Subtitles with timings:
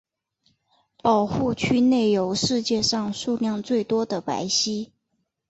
[1.03, 4.91] 保护区内有世界上数量最多的白犀。